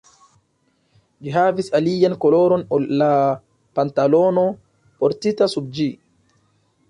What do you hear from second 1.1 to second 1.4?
Ĝi